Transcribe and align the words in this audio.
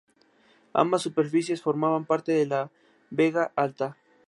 Ambas 0.83 1.03
superficies 1.07 1.61
formaban 1.61 2.05
parte 2.05 2.31
de 2.31 2.47
la 2.47 2.71
Vega 3.11 3.51
Alta. 3.55 3.97